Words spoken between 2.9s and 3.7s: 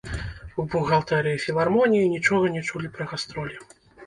пра гастролі.